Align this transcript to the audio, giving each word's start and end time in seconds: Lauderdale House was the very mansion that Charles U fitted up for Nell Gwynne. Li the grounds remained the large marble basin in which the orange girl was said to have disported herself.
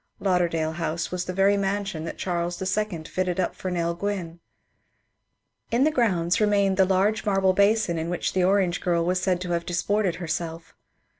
Lauderdale 0.19 0.71
House 0.71 1.11
was 1.11 1.25
the 1.25 1.31
very 1.33 1.55
mansion 1.55 2.05
that 2.05 2.17
Charles 2.17 2.59
U 2.59 3.03
fitted 3.03 3.39
up 3.39 3.53
for 3.53 3.69
Nell 3.69 3.93
Gwynne. 3.93 4.39
Li 5.71 5.77
the 5.77 5.91
grounds 5.91 6.41
remained 6.41 6.77
the 6.77 6.85
large 6.85 7.23
marble 7.23 7.53
basin 7.53 7.99
in 7.99 8.09
which 8.09 8.33
the 8.33 8.43
orange 8.43 8.81
girl 8.81 9.05
was 9.05 9.21
said 9.21 9.39
to 9.41 9.51
have 9.51 9.63
disported 9.63 10.15
herself. 10.15 10.73